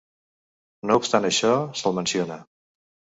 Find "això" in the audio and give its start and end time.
1.29-1.51